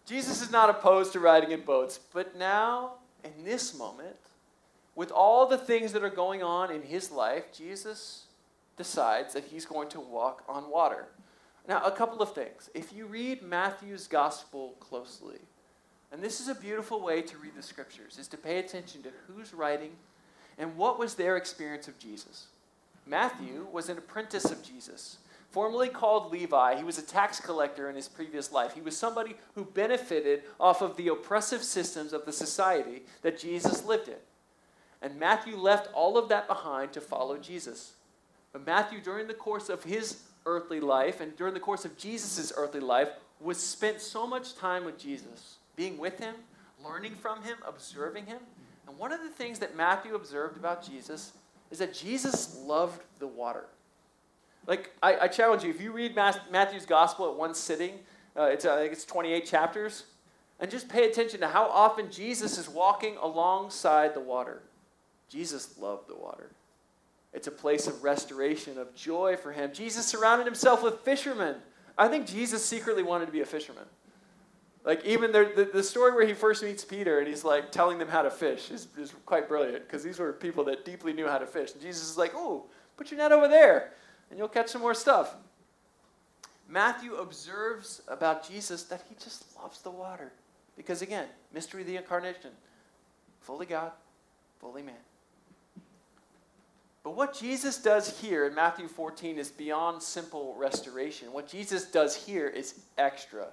[0.06, 4.17] Jesus is not opposed to riding in boats, but now, in this moment,
[4.95, 8.25] with all the things that are going on in his life, Jesus
[8.77, 11.05] decides that he's going to walk on water.
[11.67, 12.69] Now, a couple of things.
[12.73, 15.39] If you read Matthew's gospel closely,
[16.12, 19.10] and this is a beautiful way to read the scriptures, is to pay attention to
[19.27, 19.91] who's writing
[20.58, 22.47] and what was their experience of Jesus.
[23.05, 25.17] Matthew was an apprentice of Jesus,
[25.49, 26.75] formerly called Levi.
[26.75, 28.73] He was a tax collector in his previous life.
[28.73, 33.84] He was somebody who benefited off of the oppressive systems of the society that Jesus
[33.84, 34.15] lived in.
[35.05, 37.93] And Matthew left all of that behind to follow Jesus.
[38.51, 42.51] But Matthew, during the course of his earthly life and during the course of Jesus'
[42.57, 46.33] earthly life, was spent so much time with Jesus being with him,
[46.83, 48.39] learning from him, observing him.
[48.87, 51.33] And one of the things that Matthew observed about Jesus
[51.69, 53.65] is that Jesus loved the water.
[54.65, 57.99] Like, I, I challenge you, if you read Matthew's gospel at one sitting,
[58.35, 60.05] uh, it's, I think it's 28 chapters,
[60.59, 64.63] and just pay attention to how often Jesus is walking alongside the water.
[65.29, 66.51] Jesus loved the water.
[67.33, 69.71] It's a place of restoration, of joy for him.
[69.73, 71.55] Jesus surrounded himself with fishermen.
[71.97, 73.85] I think Jesus secretly wanted to be a fisherman.
[74.85, 77.97] Like even the, the, the, story where he first meets Peter and he's like telling
[77.97, 81.27] them how to fish is, is quite brilliant because these were people that deeply knew
[81.27, 81.73] how to fish.
[81.73, 83.93] And Jesus is like, oh, put your net over there
[84.29, 85.35] and you'll catch some more stuff.
[86.69, 90.31] Matthew observes about Jesus that he just loves the water.
[90.77, 92.51] Because again, mystery of the incarnation.
[93.41, 93.91] Fully God,
[94.59, 94.95] fully man.
[97.05, 101.31] But what Jesus does here in Matthew 14 is beyond simple restoration.
[101.31, 103.45] What Jesus does here is extra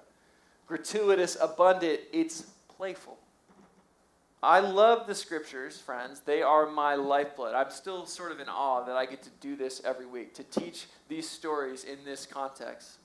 [0.65, 3.19] gratuitous, abundant, it's playful.
[4.41, 6.21] I love the scriptures, friends.
[6.21, 7.53] They are my lifeblood.
[7.53, 10.43] I'm still sort of in awe that I get to do this every week, to
[10.43, 12.97] teach these stories in this context.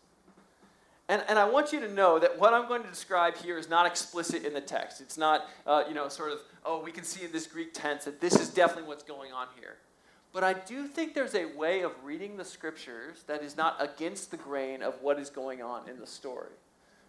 [1.08, 3.68] And, and I want you to know that what I'm going to describe here is
[3.68, 5.02] not explicit in the text.
[5.02, 8.06] It's not, uh, you know, sort of, oh, we can see in this Greek tense
[8.06, 9.76] that this is definitely what's going on here.
[10.32, 14.30] But I do think there's a way of reading the scriptures that is not against
[14.30, 16.52] the grain of what is going on in the story.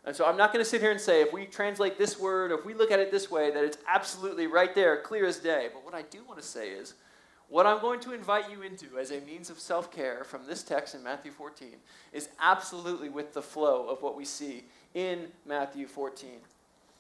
[0.05, 2.51] And so I'm not going to sit here and say if we translate this word,
[2.51, 5.37] or if we look at it this way, that it's absolutely right there, clear as
[5.37, 5.67] day.
[5.73, 6.93] But what I do want to say is
[7.49, 10.63] what I'm going to invite you into as a means of self care from this
[10.63, 11.69] text in Matthew 14
[12.13, 16.29] is absolutely with the flow of what we see in Matthew 14.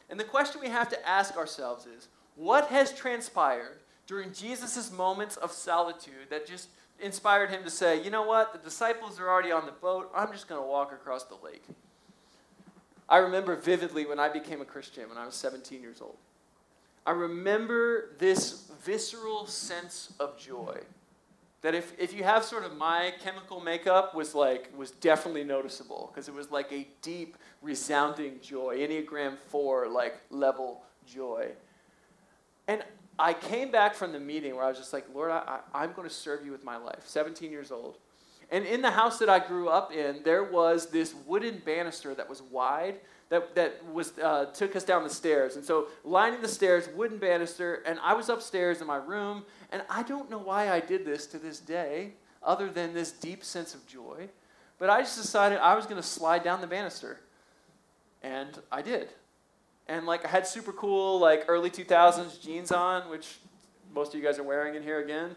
[0.09, 3.79] And the question we have to ask ourselves is what has transpired
[4.09, 6.69] during Jesus' moments of solitude that just
[6.99, 10.31] inspired him to say, you know what, the disciples are already on the boat, I'm
[10.31, 11.63] just going to walk across the lake.
[13.07, 16.17] I remember vividly when I became a Christian when I was 17 years old.
[17.05, 20.79] I remember this visceral sense of joy
[21.61, 26.09] that if, if you have sort of my chemical makeup was like was definitely noticeable
[26.11, 31.49] because it was like a deep resounding joy enneagram 4 like level joy
[32.67, 32.83] and
[33.19, 35.93] i came back from the meeting where i was just like lord I, I, i'm
[35.93, 37.97] going to serve you with my life 17 years old
[38.51, 42.29] and in the house that i grew up in there was this wooden banister that
[42.29, 45.55] was wide that, that was, uh, took us down the stairs.
[45.55, 49.83] And so, lining the stairs, wooden banister, and I was upstairs in my room, and
[49.89, 53.75] I don't know why I did this to this day, other than this deep sense
[53.75, 54.29] of joy.
[54.79, 57.19] But I just decided I was going to slide down the banister.
[58.23, 59.09] And I did.
[59.89, 63.39] And like I had super cool like early 2000s jeans on, which
[63.93, 65.35] most of you guys are wearing in here again.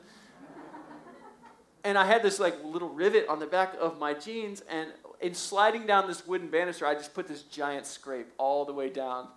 [1.84, 4.90] and I had this like little rivet on the back of my jeans and
[5.22, 8.90] in sliding down this wooden banister, I just put this giant scrape all the way
[8.90, 9.28] down.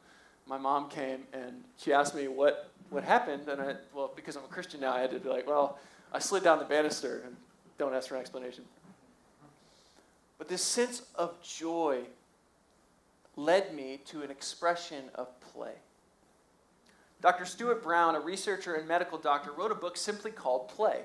[0.47, 3.47] My mom came and she asked me what, what happened.
[3.47, 5.79] And I, well, because I'm a Christian now, I had to be like, well,
[6.11, 7.35] I slid down the banister and
[7.77, 8.65] don't ask for an explanation.
[10.37, 12.01] But this sense of joy
[13.35, 15.73] led me to an expression of play.
[17.21, 17.45] Dr.
[17.45, 21.01] Stuart Brown, a researcher and medical doctor, wrote a book simply called Play.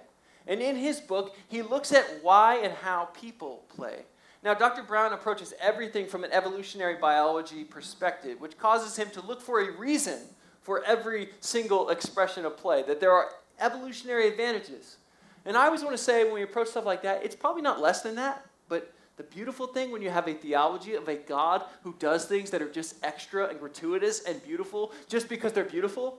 [0.46, 4.04] And in his book, he looks at why and how people play.
[4.42, 4.82] Now, Dr.
[4.82, 9.72] Brown approaches everything from an evolutionary biology perspective, which causes him to look for a
[9.76, 10.18] reason
[10.62, 14.96] for every single expression of play, that there are evolutionary advantages.
[15.44, 17.80] And I always want to say when we approach stuff like that, it's probably not
[17.80, 21.62] less than that, but the beautiful thing when you have a theology of a God
[21.82, 26.18] who does things that are just extra and gratuitous and beautiful just because they're beautiful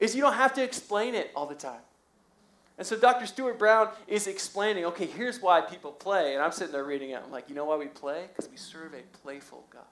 [0.00, 1.78] is you don't have to explain it all the time.
[2.78, 3.26] And so Dr.
[3.26, 6.34] Stuart Brown is explaining, okay, here's why people play.
[6.34, 7.22] And I'm sitting there reading it.
[7.24, 8.24] I'm like, you know why we play?
[8.26, 9.84] Because we serve a playful God.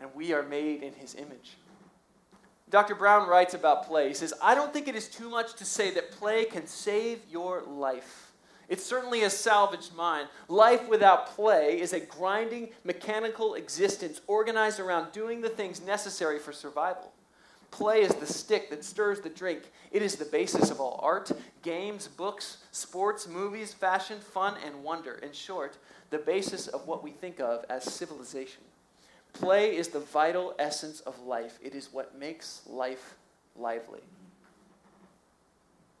[0.00, 1.58] And we are made in his image.
[2.70, 2.94] Dr.
[2.94, 4.08] Brown writes about play.
[4.08, 7.18] He says, I don't think it is too much to say that play can save
[7.30, 8.31] your life.
[8.68, 10.26] It certainly has salvaged mine.
[10.48, 16.52] Life without play is a grinding, mechanical existence organized around doing the things necessary for
[16.52, 17.12] survival.
[17.70, 19.62] Play is the stick that stirs the drink.
[19.90, 25.14] It is the basis of all art, games, books, sports, movies, fashion, fun, and wonder.
[25.14, 25.78] In short,
[26.10, 28.62] the basis of what we think of as civilization.
[29.32, 33.16] Play is the vital essence of life, it is what makes life
[33.56, 34.00] lively.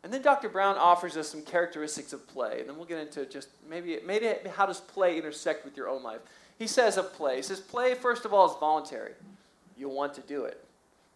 [0.04, 0.48] And then Dr.
[0.48, 4.32] Brown offers us some characteristics of play, and then we'll get into just maybe, maybe
[4.56, 6.20] how does play intersect with your own life.
[6.58, 9.12] He says of play, he says, play, first of all, is voluntary.
[9.76, 10.64] You'll want to do it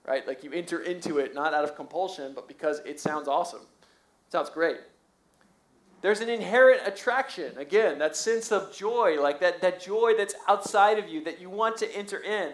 [0.07, 0.27] right?
[0.27, 3.61] Like you enter into it not out of compulsion, but because it sounds awesome.
[3.61, 4.79] It sounds great.
[6.03, 7.57] There's an inherent attraction.
[7.59, 11.51] Again, that sense of joy, like that, that joy that's outside of you that you
[11.51, 12.53] want to enter in.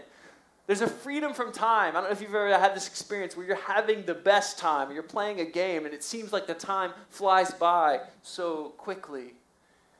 [0.66, 1.96] There's a freedom from time.
[1.96, 4.92] I don't know if you've ever had this experience where you're having the best time,
[4.92, 9.34] you're playing a game, and it seems like the time flies by so quickly.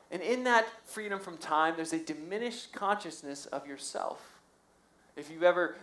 [0.09, 4.39] And in that freedom from time, there's a diminished consciousness of yourself.
[5.17, 5.75] If you've ever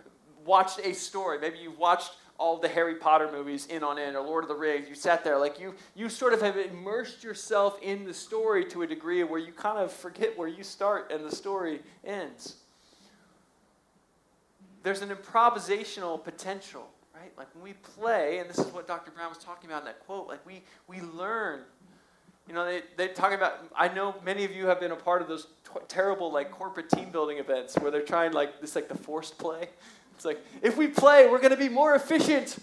[0.45, 1.39] watched a story.
[1.39, 4.55] Maybe you've watched all the Harry Potter movies in on in or Lord of the
[4.55, 4.89] Rings.
[4.89, 8.81] You sat there like you you sort of have immersed yourself in the story to
[8.81, 12.55] a degree where you kind of forget where you start and the story ends.
[14.83, 17.31] There's an improvisational potential, right?
[17.37, 19.11] Like when we play, and this is what Dr.
[19.11, 21.61] Brown was talking about in that quote, like we we learn
[22.47, 25.21] you know, they, they talk about, I know many of you have been a part
[25.21, 28.89] of those t- terrible, like, corporate team building events where they're trying, like, this, like,
[28.89, 29.69] the forced play.
[30.15, 32.57] It's like, if we play, we're going to be more efficient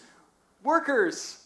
[0.62, 1.44] workers.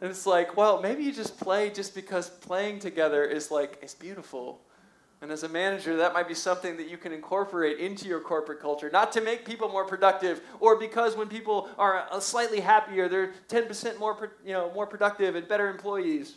[0.00, 3.94] And it's like, well, maybe you just play just because playing together is like, it's
[3.94, 4.60] beautiful.
[5.22, 8.60] And as a manager, that might be something that you can incorporate into your corporate
[8.60, 13.08] culture, not to make people more productive, or because when people are uh, slightly happier,
[13.08, 16.36] they're 10% more, you know, more productive and better employees.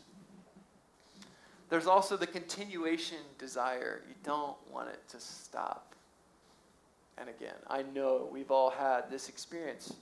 [1.70, 4.02] There's also the continuation desire.
[4.08, 5.90] You don't want it to stop
[7.20, 7.56] and again.
[7.68, 9.94] I know we've all had this experience.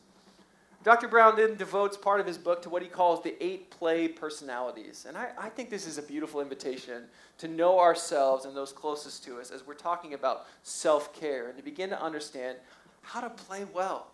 [0.88, 1.10] Dr.
[1.10, 5.04] Brown then devotes part of his book to what he calls the eight play personalities.
[5.06, 7.04] And I, I, think this is a beautiful invitation
[7.40, 11.58] to know ourselves and those closest to us as we're talking about self care and
[11.58, 12.58] to begin to understand
[13.02, 14.12] how to play well.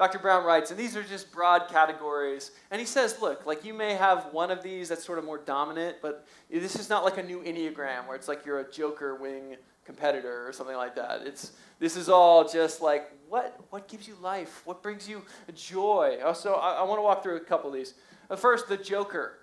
[0.00, 0.18] Dr.
[0.18, 2.52] Brown writes, and these are just broad categories.
[2.70, 5.36] And he says, look, like you may have one of these that's sort of more
[5.36, 9.16] dominant, but this is not like a new Enneagram where it's like you're a joker
[9.16, 11.20] wing competitor or something like that.
[11.26, 14.62] It's this is all just like what what gives you life?
[14.64, 15.20] What brings you
[15.54, 16.16] joy?
[16.24, 17.92] Oh, so I, I want to walk through a couple of these.
[18.30, 19.40] Uh, first, the joker.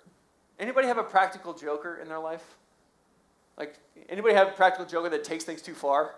[0.58, 2.56] Anybody have a practical joker in their life?
[3.56, 3.76] Like
[4.08, 6.16] anybody have a practical joker that takes things too far?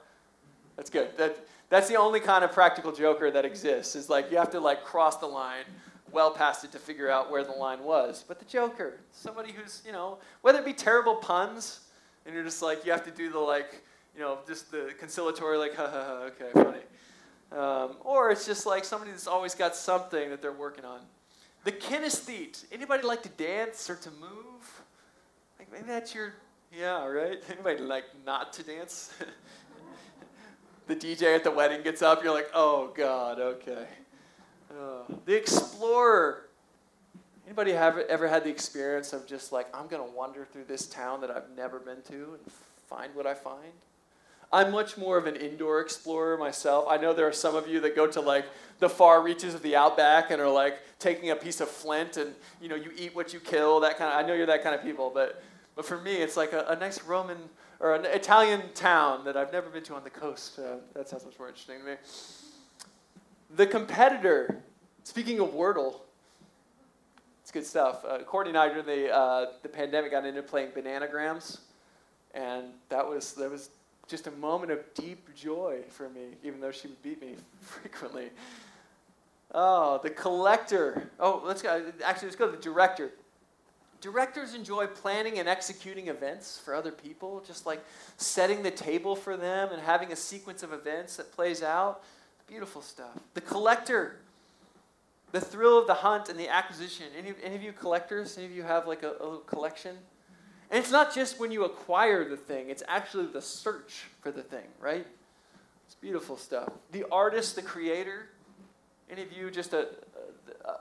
[0.80, 1.14] That's good.
[1.18, 1.36] That
[1.68, 3.94] that's the only kind of practical joker that exists.
[3.94, 5.66] Is like you have to like cross the line
[6.10, 8.24] well past it to figure out where the line was.
[8.26, 11.80] But the joker, somebody who's, you know, whether it be terrible puns
[12.24, 13.82] and you're just like you have to do the like,
[14.14, 16.78] you know, just the conciliatory like ha ha ha okay, funny.
[17.52, 21.00] Um, or it's just like somebody that's always got something that they're working on.
[21.64, 22.64] The kinesthete.
[22.72, 24.82] Anybody like to dance or to move?
[25.58, 26.32] Like maybe that's your
[26.72, 27.42] yeah, right?
[27.50, 29.12] Anybody like not to dance?
[30.90, 33.86] the DJ at the wedding gets up, you're like, oh God, okay.
[34.70, 36.46] Uh, the explorer.
[37.46, 41.20] Anybody have ever had the experience of just like, I'm to wander through this town
[41.22, 42.52] that I've never been to and
[42.88, 43.72] find what I find?
[44.52, 46.86] I'm much more of an indoor explorer myself.
[46.88, 48.46] I know there are some of you that go to like
[48.80, 52.34] the far reaches of the outback and are like taking a piece of flint and
[52.60, 53.78] you know you eat what you kill.
[53.80, 54.24] That kind of.
[54.24, 55.42] I know you're that kind of people, but
[55.76, 57.38] but for me, it's like a, a nice Roman
[57.80, 60.58] or an Italian town that I've never been to on the coast.
[60.58, 61.94] Uh, that sounds much more interesting to me.
[63.56, 64.62] The competitor.
[65.02, 66.00] Speaking of Wordle,
[67.42, 68.04] it's good stuff.
[68.06, 71.58] Uh, Courtney and I during the uh, the pandemic got into playing bananagrams,
[72.34, 73.70] and that was that was
[74.06, 78.30] just a moment of deep joy for me, even though she would beat me frequently.
[79.52, 81.10] Oh, the collector.
[81.18, 81.90] Oh, let's go.
[82.04, 83.10] Actually, let's go to the director.
[84.00, 87.84] Directors enjoy planning and executing events for other people, just like
[88.16, 92.02] setting the table for them and having a sequence of events that plays out.
[92.46, 93.18] Beautiful stuff.
[93.34, 94.16] The collector,
[95.32, 97.06] the thrill of the hunt and the acquisition.
[97.16, 98.38] Any, any of you collectors?
[98.38, 99.96] Any of you have like a, a little collection?
[100.70, 104.42] And it's not just when you acquire the thing, it's actually the search for the
[104.42, 105.06] thing, right?
[105.86, 106.70] It's beautiful stuff.
[106.92, 108.28] The artist, the creator.
[109.10, 109.88] Any of you just a,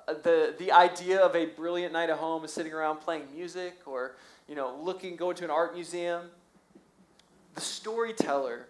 [0.08, 3.80] uh, the, the idea of a brilliant night at home is sitting around playing music
[3.86, 4.16] or
[4.48, 6.26] you know looking going to an art museum.
[7.56, 8.68] The storyteller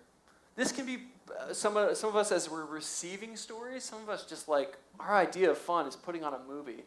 [0.55, 0.97] this can be
[1.39, 4.77] uh, some, of, some of us as we're receiving stories some of us just like
[4.99, 6.83] our idea of fun is putting on a movie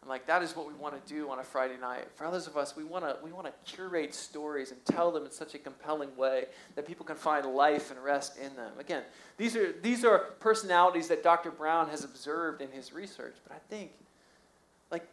[0.00, 2.06] and like that is what we want to do on a Friday night.
[2.14, 5.24] For others of us, we want to we want to curate stories and tell them
[5.24, 8.72] in such a compelling way that people can find life and rest in them.
[8.78, 9.02] Again,
[9.36, 11.50] these are these are personalities that Dr.
[11.50, 13.36] Brown has observed in his research.
[13.46, 13.90] But I think,
[14.90, 15.06] like,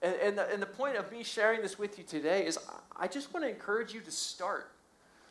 [0.00, 2.58] and, and the, and the point of me sharing this with you today is
[2.96, 4.70] I just want to encourage you to start.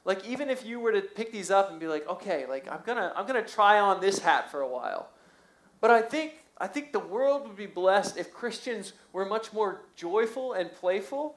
[0.06, 2.82] Like even if you were to pick these up and be like, okay, like I'm
[2.86, 5.10] gonna I'm gonna try on this hat for a while.
[5.80, 9.82] But I think I think the world would be blessed if Christians were much more
[9.96, 11.36] joyful and playful.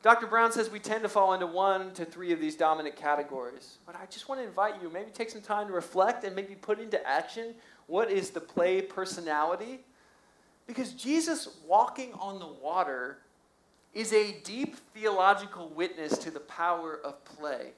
[0.00, 0.28] Dr.
[0.28, 3.78] Brown says we tend to fall into one to three of these dominant categories.
[3.84, 6.54] But I just want to invite you, maybe take some time to reflect and maybe
[6.54, 7.54] put into action
[7.88, 9.80] what is the play personality.
[10.68, 13.18] Because Jesus walking on the water
[13.92, 17.72] is a deep theological witness to the power of play.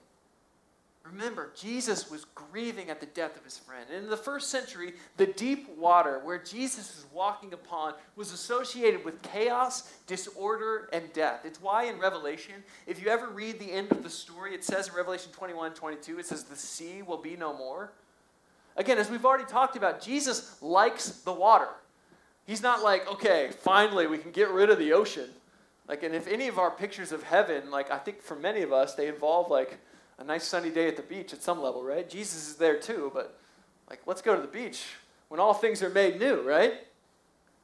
[1.04, 3.84] Remember, Jesus was grieving at the death of his friend.
[3.92, 9.04] And in the first century, the deep water where Jesus was walking upon was associated
[9.04, 11.40] with chaos, disorder, and death.
[11.44, 12.54] It's why in Revelation,
[12.86, 16.20] if you ever read the end of the story, it says in Revelation 21 22,
[16.20, 17.92] it says, The sea will be no more.
[18.76, 21.68] Again, as we've already talked about, Jesus likes the water.
[22.46, 25.28] He's not like, okay, finally we can get rid of the ocean.
[25.86, 28.72] Like, and if any of our pictures of heaven, like I think for many of
[28.72, 29.78] us, they involve like,
[30.18, 32.08] a nice sunny day at the beach at some level, right?
[32.08, 33.38] Jesus is there too, but
[33.90, 34.84] like, let's go to the beach
[35.28, 36.74] when all things are made new, right?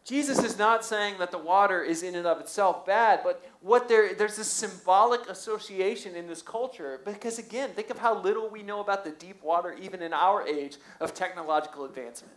[0.04, 3.88] Jesus is not saying that the water is in and of itself bad, but what
[3.88, 7.00] there, there's this symbolic association in this culture.
[7.04, 10.46] Because again, think of how little we know about the deep water, even in our
[10.46, 12.34] age of technological advancement.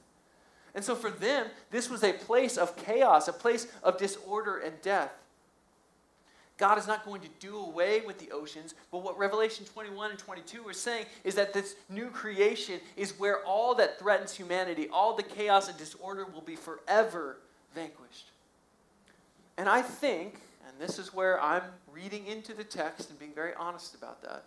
[0.75, 4.79] And so for them, this was a place of chaos, a place of disorder and
[4.81, 5.11] death.
[6.63, 10.17] God is not going to do away with the oceans, but what Revelation 21 and
[10.17, 15.13] 22 are saying is that this new creation is where all that threatens humanity, all
[15.13, 17.39] the chaos and disorder will be forever
[17.75, 18.31] vanquished.
[19.57, 23.53] And I think, and this is where I'm reading into the text and being very
[23.55, 24.45] honest about that,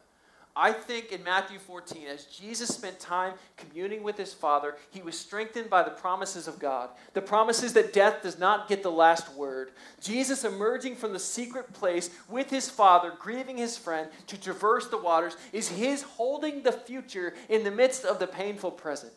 [0.58, 5.18] I think in Matthew 14, as Jesus spent time communing with his Father, he was
[5.18, 6.88] strengthened by the promises of God.
[7.12, 9.72] The promises that death does not get the last word.
[10.00, 14.96] Jesus emerging from the secret place with his Father, grieving his friend to traverse the
[14.96, 19.12] waters, is his holding the future in the midst of the painful present.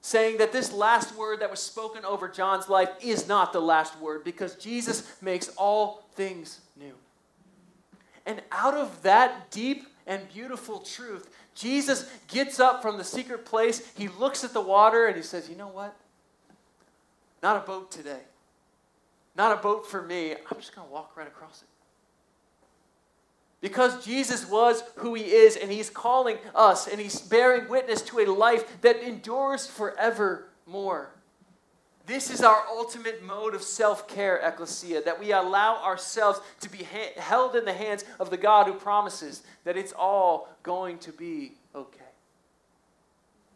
[0.00, 4.00] saying that this last word that was spoken over John's life is not the last
[4.00, 6.94] word because Jesus makes all things new.
[8.26, 13.90] And out of that deep and beautiful truth, Jesus gets up from the secret place.
[13.96, 15.96] He looks at the water and he says, You know what?
[17.42, 18.20] Not a boat today.
[19.36, 20.32] Not a boat for me.
[20.32, 21.68] I'm just going to walk right across it.
[23.60, 28.20] Because Jesus was who he is, and he's calling us, and he's bearing witness to
[28.20, 31.10] a life that endures forevermore.
[32.06, 36.84] This is our ultimate mode of self care, Ecclesia, that we allow ourselves to be
[36.84, 41.12] ha- held in the hands of the God who promises that it's all going to
[41.12, 42.00] be okay.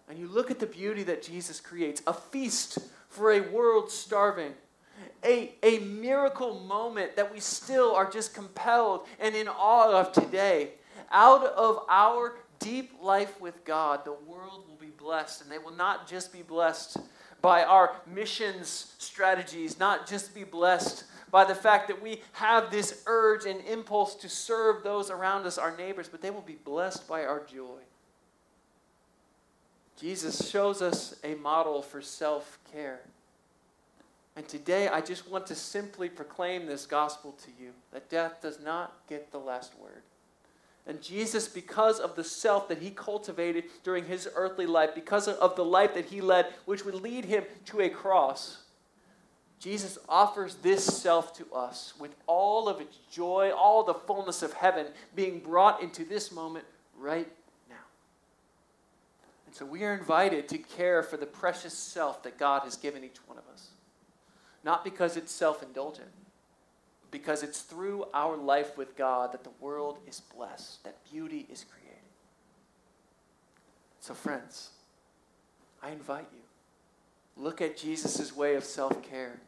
[0.08, 2.78] And you look at the beauty that Jesus creates a feast
[3.08, 4.54] for a world starving
[5.24, 10.70] a, a miracle moment that we still are just compelled and in awe of today.
[11.10, 15.74] Out of our deep life with God, the world will be blessed, and they will
[15.74, 16.98] not just be blessed
[17.42, 23.02] by our missions strategies, not just be blessed by the fact that we have this
[23.06, 27.06] urge and impulse to serve those around us, our neighbors, but they will be blessed
[27.08, 27.78] by our joy.
[30.00, 33.00] Jesus shows us a model for self care.
[34.36, 38.60] And today, I just want to simply proclaim this gospel to you that death does
[38.60, 40.02] not get the last word.
[40.86, 45.54] And Jesus, because of the self that he cultivated during his earthly life, because of
[45.54, 48.62] the life that he led, which would lead him to a cross,
[49.60, 54.54] Jesus offers this self to us with all of its joy, all the fullness of
[54.54, 56.64] heaven being brought into this moment
[56.98, 57.28] right
[57.68, 57.76] now.
[59.46, 63.04] And so we are invited to care for the precious self that God has given
[63.04, 63.68] each one of us.
[64.64, 66.08] Not because it's self indulgent,
[67.10, 71.64] because it's through our life with God that the world is blessed, that beauty is
[71.64, 71.90] created.
[74.00, 74.70] So, friends,
[75.82, 77.42] I invite you.
[77.42, 79.40] Look at Jesus' way of self care.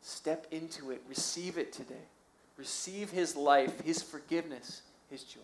[0.00, 1.02] Step into it.
[1.08, 2.08] Receive it today.
[2.56, 5.40] Receive his life, his forgiveness, his joy.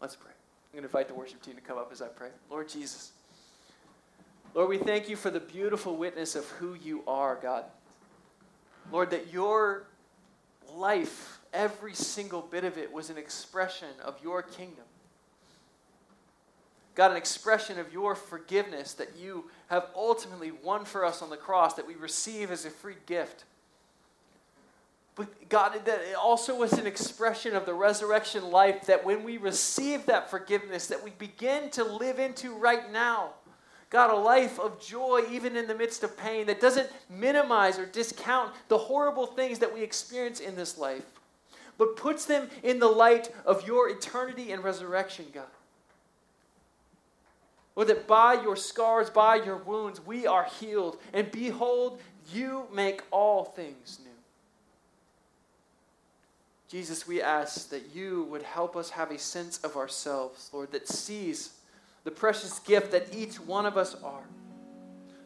[0.00, 0.32] Let's pray.
[0.72, 2.30] I'm going to invite the worship team to come up as I pray.
[2.50, 3.12] Lord Jesus.
[4.54, 7.64] Lord, we thank you for the beautiful witness of who you are, God.
[8.92, 9.86] Lord, that your
[10.72, 14.84] life, every single bit of it, was an expression of your kingdom.
[16.94, 21.36] God, an expression of your forgiveness that you have ultimately won for us on the
[21.36, 23.44] cross, that we receive as a free gift.
[25.16, 29.38] But God, that it also was an expression of the resurrection life that when we
[29.38, 33.30] receive that forgiveness, that we begin to live into right now.
[33.94, 37.86] God, a life of joy even in the midst of pain that doesn't minimize or
[37.86, 41.04] discount the horrible things that we experience in this life,
[41.78, 45.44] but puts them in the light of your eternity and resurrection, God.
[47.76, 50.98] Or that by your scars, by your wounds, we are healed.
[51.12, 52.00] And behold,
[52.32, 54.10] you make all things new.
[56.68, 60.88] Jesus, we ask that you would help us have a sense of ourselves, Lord, that
[60.88, 61.50] sees
[62.04, 64.24] the precious gift that each one of us are,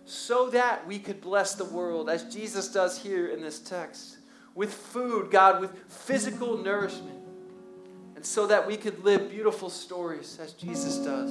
[0.05, 4.19] so that we could bless the world, as Jesus does here in this text,
[4.55, 7.19] with food, God, with physical nourishment,
[8.17, 11.31] and so that we could live beautiful stories, as Jesus does.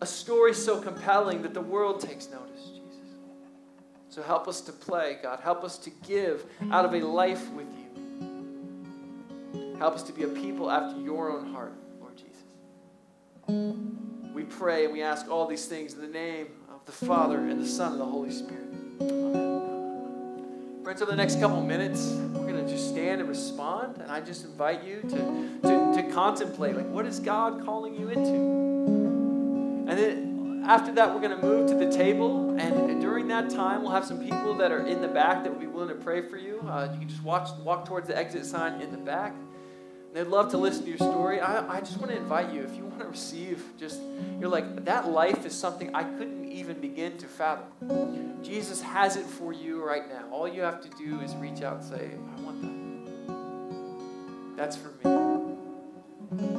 [0.00, 2.98] A story so compelling that the world takes notice, Jesus.
[4.08, 5.40] So help us to play, God.
[5.40, 9.76] Help us to give out of a life with you.
[9.78, 11.72] Help us to be a people after your own heart.
[13.48, 17.60] We pray and we ask all these things in the name of the Father and
[17.60, 18.64] the Son and the Holy Spirit.
[19.00, 20.80] Amen.
[20.82, 23.98] Friends, over the next couple minutes, we're going to just stand and respond.
[24.02, 28.08] And I just invite you to, to, to contemplate like, what is God calling you
[28.10, 28.34] into?
[29.90, 32.56] And then after that, we're going to move to the table.
[32.58, 35.60] And, during that time, we'll have some people that are in the back that will
[35.60, 36.60] be willing to pray for you.
[36.66, 39.34] Uh, you can just watch, walk towards the exit sign in the back.
[40.14, 41.40] They'd love to listen to your story.
[41.40, 44.00] I, I just want to invite you, if you want to receive, just,
[44.38, 48.38] you're like, that life is something I couldn't even begin to fathom.
[48.40, 50.24] Jesus has it for you right now.
[50.30, 54.56] All you have to do is reach out and say, I want that.
[54.56, 55.02] That's for me.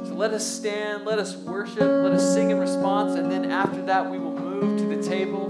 [0.06, 3.80] So let us stand, let us worship, let us sing in response, and then after
[3.86, 5.48] that, we will move to the table.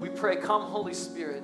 [0.00, 1.43] We pray, Come, Holy Spirit.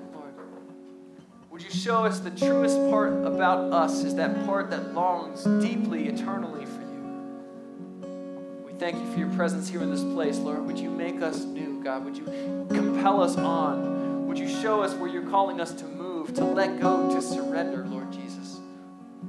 [1.61, 6.08] Would you show us the truest part about us is that part that longs deeply,
[6.08, 8.64] eternally for you?
[8.64, 10.64] We thank you for your presence here in this place, Lord.
[10.64, 12.06] Would you make us new, God?
[12.06, 12.24] Would you
[12.70, 14.26] compel us on?
[14.26, 17.84] Would you show us where you're calling us to move, to let go, to surrender,
[17.86, 18.58] Lord Jesus,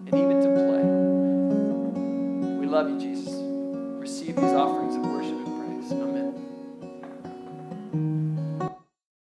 [0.06, 0.84] and even to play?
[2.62, 3.12] We love you, Jesus.